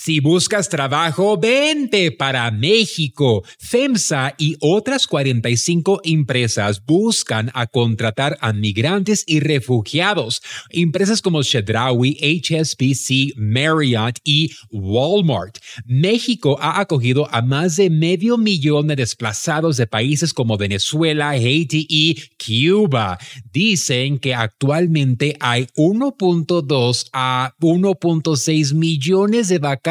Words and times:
Si 0.00 0.20
buscas 0.20 0.68
trabajo, 0.68 1.36
vente 1.38 2.12
para 2.12 2.48
México. 2.52 3.42
FEMSA 3.58 4.36
y 4.38 4.56
otras 4.60 5.08
45 5.08 6.02
empresas 6.04 6.86
buscan 6.86 7.50
a 7.52 7.66
contratar 7.66 8.38
a 8.40 8.52
migrantes 8.52 9.24
y 9.26 9.40
refugiados. 9.40 10.40
Empresas 10.70 11.20
como 11.20 11.42
Chedraui, 11.42 12.16
HSBC, 12.22 13.36
Marriott 13.36 14.20
y 14.22 14.52
Walmart. 14.70 15.58
México 15.84 16.56
ha 16.60 16.78
acogido 16.78 17.26
a 17.32 17.42
más 17.42 17.74
de 17.74 17.90
medio 17.90 18.38
millón 18.38 18.86
de 18.86 18.94
desplazados 18.94 19.76
de 19.78 19.88
países 19.88 20.32
como 20.32 20.56
Venezuela, 20.56 21.30
Haití 21.30 21.88
y 21.90 22.22
Cuba. 22.38 23.18
Dicen 23.52 24.20
que 24.20 24.32
actualmente 24.32 25.36
hay 25.40 25.66
1.2 25.76 27.08
a 27.12 27.52
1.6 27.60 28.74
millones 28.74 29.48
de 29.48 29.58
vacantes 29.58 29.87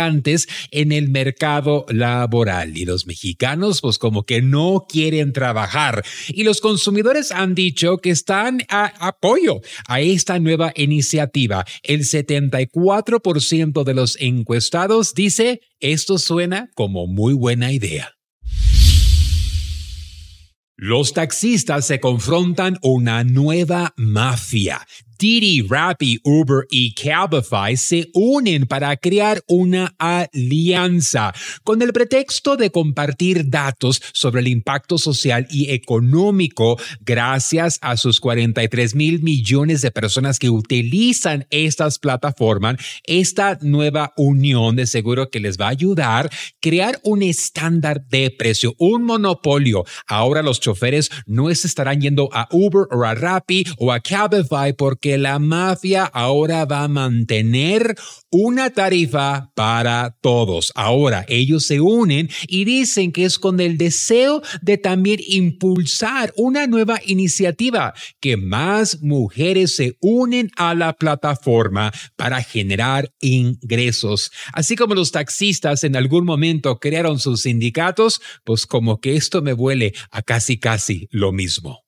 en 0.71 0.91
el 0.91 1.09
mercado 1.09 1.85
laboral 1.89 2.77
y 2.77 2.85
los 2.85 3.07
mexicanos 3.07 3.81
pues 3.81 3.97
como 3.97 4.23
que 4.23 4.41
no 4.41 4.85
quieren 4.87 5.33
trabajar 5.33 6.03
y 6.29 6.43
los 6.43 6.61
consumidores 6.61 7.31
han 7.31 7.55
dicho 7.55 7.97
que 7.97 8.11
están 8.11 8.61
a 8.70 8.93
apoyo 9.07 9.61
a 9.87 10.01
esta 10.01 10.39
nueva 10.39 10.71
iniciativa. 10.75 11.65
El 11.83 12.01
74% 12.01 13.83
de 13.83 13.93
los 13.93 14.17
encuestados 14.20 15.13
dice 15.13 15.61
esto 15.79 16.17
suena 16.17 16.70
como 16.75 17.07
muy 17.07 17.34
buena 17.34 17.71
idea. 17.71 18.13
Los 20.75 21.13
taxistas 21.13 21.87
se 21.87 21.99
confrontan 21.99 22.77
una 22.84 23.23
nueva 23.23 23.93
mafia. 23.98 24.85
Didi, 25.18 25.62
Rappi, 25.68 26.20
Uber 26.23 26.65
y 26.70 26.93
Cabify 26.93 27.76
se 27.76 28.10
unen 28.13 28.65
para 28.65 28.96
crear 28.98 29.43
una 29.48 29.96
alianza 29.98 31.34
con 31.63 31.82
el 31.82 31.93
pretexto 31.93 32.57
de 32.57 32.71
compartir 32.71 33.49
datos 33.49 34.01
sobre 34.13 34.41
el 34.41 34.48
impacto 34.48 34.98
social 34.98 35.48
y 35.49 35.71
económico 35.71 36.77
gracias 37.01 37.79
a 37.82 37.98
sus 37.98 38.20
43 38.20 38.95
mil 38.95 39.21
millones 39.21 39.82
de 39.82 39.91
personas 39.91 40.40
que 40.40 40.49
utilizan 40.49 41.48
estas 41.49 41.99
plataformas. 41.99 42.77
Esta 43.04 43.57
nueva 43.62 44.13
unión 44.18 44.76
de 44.76 44.88
seguro 44.88 45.29
que 45.29 45.40
les 45.40 45.57
va 45.57 45.68
a 45.68 45.70
ayudar 45.70 46.07
a 46.07 46.29
crear 46.62 46.99
un 47.04 47.23
estándar 47.23 48.05
de 48.07 48.32
precio, 48.32 48.76
un 48.77 49.04
monopolio. 49.04 49.85
Ahora 50.07 50.41
los 50.41 50.60
choferes 50.60 51.10
no 51.26 51.49
estarán 51.49 52.01
yendo 52.01 52.29
a 52.34 52.48
Uber 52.51 52.88
o 52.91 53.04
a 53.04 53.15
Rappi 53.15 53.65
o 53.77 53.91
a 53.91 53.99
Cabify 53.99 54.73
porque 54.73 55.07
la 55.16 55.38
mafia 55.38 56.05
ahora 56.05 56.66
va 56.66 56.84
a 56.84 56.88
mantener 56.88 57.96
una 58.32 58.72
tarifa 58.72 59.52
para 59.55 60.18
todos. 60.22 60.72
Ahora 60.74 61.24
ellos 61.30 61.66
se 61.66 61.80
unen 61.80 62.30
y 62.48 62.66
dicen 62.66 63.12
que 63.12 63.26
es 63.26 63.38
con 63.38 63.60
el 63.60 63.78
deseo 63.78 64.41
de 64.62 64.78
también 64.78 65.19
impulsar 65.28 66.34
una 66.35 66.66
nueva 66.66 67.00
iniciativa, 67.06 67.94
que 68.19 68.38
más 68.38 69.02
mujeres 69.02 69.75
se 69.75 69.97
unen 70.02 70.50
a 70.58 70.74
la 70.74 70.94
plataforma 70.94 71.94
para 72.16 72.41
generar 72.41 73.13
ingresos. 73.22 74.31
Así 74.53 74.75
como 74.75 74.96
los 74.96 75.12
taxistas 75.12 75.84
en 75.84 75.96
algún 75.96 76.25
momento 76.25 76.80
crearon 76.80 77.19
sus 77.19 77.44
sindicatos, 77.44 78.19
pues 78.44 78.66
como 78.66 79.00
que 79.00 79.16
esto 79.16 79.41
me 79.41 79.53
huele 79.53 79.94
a 80.12 80.22
casi 80.22 80.58
casi 80.59 81.08
lo 81.12 81.31
mismo. 81.31 81.87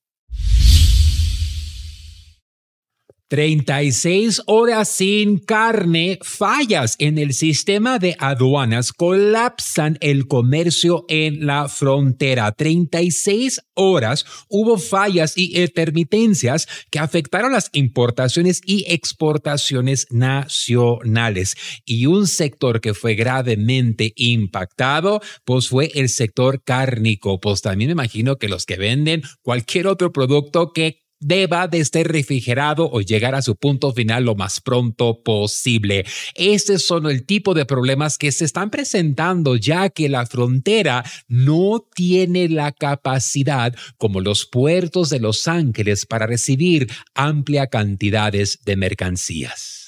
36 3.30 4.42
horas 4.48 4.90
sin 4.90 5.38
carne, 5.38 6.18
fallas 6.24 6.96
en 6.98 7.20
el 7.20 7.34
sistema 7.34 8.00
de 8.00 8.16
aduanas 8.18 8.92
colapsan 8.92 10.00
el 10.02 10.28
comercio 10.28 11.06
en 11.10 11.46
la 11.46 11.70
frontera. 11.70 12.52
36 12.52 13.62
horas 13.76 14.26
hubo 14.50 14.80
fallas 14.80 15.38
y 15.38 15.62
intermitencias 15.62 16.68
que 16.90 16.98
afectaron 16.98 17.52
las 17.52 17.70
importaciones 17.74 18.62
y 18.66 18.86
exportaciones 18.92 20.08
nacionales. 20.10 21.56
Y 21.86 22.08
un 22.08 22.26
sector 22.26 22.82
que 22.82 22.96
fue 22.96 23.14
gravemente 23.14 24.12
impactado, 24.16 25.22
pues 25.46 25.70
fue 25.70 25.92
el 25.94 26.10
sector 26.10 26.64
cárnico. 26.64 27.40
Pues 27.40 27.62
también 27.62 27.90
me 27.90 27.94
imagino 27.94 28.38
que 28.38 28.50
los 28.50 28.66
que 28.66 28.78
venden 28.78 29.22
cualquier 29.44 29.86
otro 29.86 30.12
producto 30.12 30.74
que 30.74 31.09
deba 31.20 31.68
de 31.68 31.80
estar 31.80 32.08
refrigerado 32.08 32.90
o 32.92 33.02
llegar 33.02 33.36
a 33.36 33.42
su 33.42 33.56
punto 33.56 33.94
final 33.94 34.26
lo 34.26 34.36
más 34.36 34.62
pronto 34.62 35.22
posible. 35.24 36.06
Este 36.36 36.80
son 36.80 37.08
el 37.08 37.26
tipo 37.26 37.54
de 37.54 37.66
problemas 37.66 38.18
que 38.18 38.32
se 38.32 38.46
están 38.46 38.70
presentando 38.70 39.56
ya 39.56 39.90
que 39.90 40.10
la 40.10 40.26
frontera 40.26 41.04
no 41.28 41.86
tiene 41.94 42.50
la 42.50 42.72
capacidad 42.72 43.76
como 43.98 44.22
los 44.22 44.46
puertos 44.46 45.10
de 45.10 45.20
Los 45.20 45.48
Ángeles 45.48 46.06
para 46.06 46.28
recibir 46.28 46.90
amplia 47.14 47.68
cantidades 47.68 48.60
de 48.66 48.76
mercancías. 48.76 49.79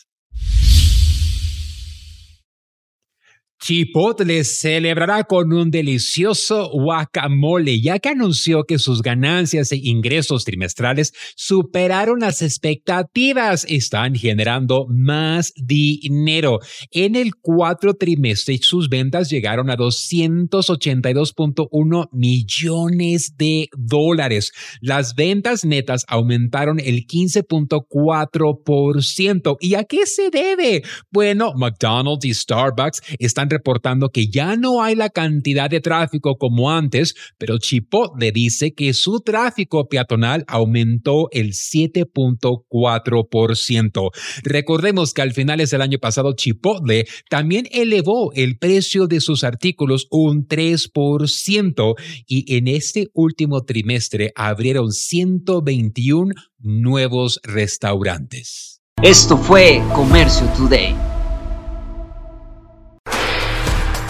Chipotle 3.61 4.43
celebrará 4.43 5.23
con 5.25 5.53
un 5.53 5.69
delicioso 5.69 6.71
guacamole, 6.71 7.79
ya 7.79 7.99
que 7.99 8.09
anunció 8.09 8.63
que 8.63 8.79
sus 8.79 9.03
ganancias 9.03 9.71
e 9.71 9.77
ingresos 9.77 10.45
trimestrales 10.45 11.13
superaron 11.35 12.21
las 12.21 12.41
expectativas. 12.41 13.67
Están 13.69 14.15
generando 14.15 14.87
más 14.89 15.53
dinero. 15.55 16.57
En 16.89 17.15
el 17.15 17.35
cuatro 17.35 17.93
trimestre, 17.93 18.57
sus 18.63 18.89
ventas 18.89 19.29
llegaron 19.29 19.69
a 19.69 19.77
282.1 19.77 22.09
millones 22.11 23.37
de 23.37 23.69
dólares. 23.77 24.53
Las 24.81 25.13
ventas 25.13 25.65
netas 25.65 26.03
aumentaron 26.07 26.79
el 26.79 27.05
15.4%. 27.05 29.57
¿Y 29.59 29.75
a 29.75 29.83
qué 29.83 30.07
se 30.07 30.31
debe? 30.31 30.81
Bueno, 31.11 31.53
McDonald's 31.53 32.25
y 32.25 32.33
Starbucks 32.33 33.03
están 33.19 33.50
reportando 33.51 34.09
que 34.09 34.27
ya 34.27 34.55
no 34.55 34.81
hay 34.81 34.95
la 34.95 35.09
cantidad 35.09 35.69
de 35.69 35.81
tráfico 35.81 36.37
como 36.37 36.71
antes, 36.71 37.13
pero 37.37 37.59
Chipotle 37.59 38.31
dice 38.31 38.73
que 38.73 38.93
su 38.93 39.19
tráfico 39.19 39.87
peatonal 39.87 40.45
aumentó 40.47 41.27
el 41.31 41.51
7.4%. 41.51 44.09
Recordemos 44.43 45.13
que 45.13 45.21
al 45.21 45.33
finales 45.33 45.69
del 45.69 45.81
año 45.81 45.99
pasado 45.99 46.33
Chipotle 46.33 47.05
también 47.29 47.67
elevó 47.71 48.31
el 48.33 48.57
precio 48.57 49.05
de 49.07 49.19
sus 49.21 49.43
artículos 49.43 50.07
un 50.09 50.47
3% 50.47 51.93
y 52.25 52.57
en 52.57 52.67
este 52.67 53.09
último 53.13 53.63
trimestre 53.63 54.31
abrieron 54.35 54.91
121 54.91 56.33
nuevos 56.59 57.39
restaurantes. 57.43 58.81
Esto 59.01 59.37
fue 59.37 59.81
Comercio 59.93 60.47
Today. 60.55 61.20